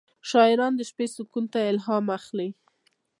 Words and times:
شاعران 0.29 0.73
د 0.77 0.81
شپې 0.89 1.05
سکون 1.15 1.45
ته 1.53 1.59
الهام 1.71 2.05
اخلي. 2.17 2.49